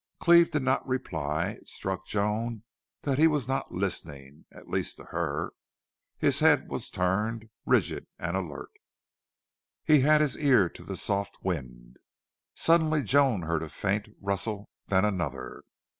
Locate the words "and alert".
8.17-8.71